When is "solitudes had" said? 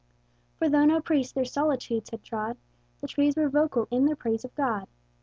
1.45-2.23